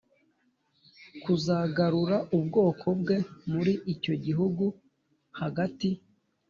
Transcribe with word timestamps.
kuzagarura 1.23 2.17
ubwoko 2.37 2.87
bwe 2.99 3.17
muri 3.51 3.73
icyo 3.93 4.13
gihugu 4.25 4.63
Hagati 5.39 5.89